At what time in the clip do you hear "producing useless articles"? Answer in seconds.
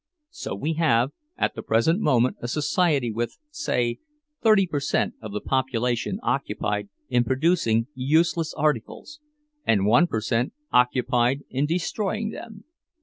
7.23-9.19